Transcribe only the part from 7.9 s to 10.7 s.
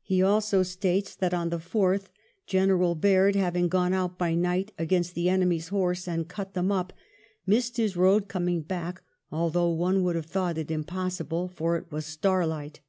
road coming back, although one would have thought